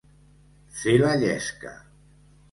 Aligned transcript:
Fer 0.79 0.95
la 1.03 1.11
llesca. 1.23 1.75